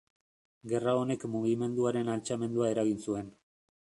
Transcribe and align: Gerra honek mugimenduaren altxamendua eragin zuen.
Gerra 0.71 0.95
honek 1.01 1.25
mugimenduaren 1.33 2.11
altxamendua 2.15 2.71
eragin 2.75 3.05
zuen. 3.09 3.29